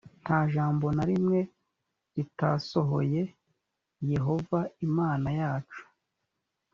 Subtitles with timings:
[0.23, 1.39] nta jambo na rimwe
[2.15, 3.21] ritasohoye
[4.05, 5.83] v yehova imana yacu